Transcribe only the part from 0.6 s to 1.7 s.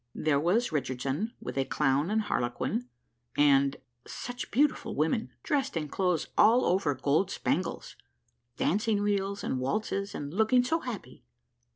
Richardson, with a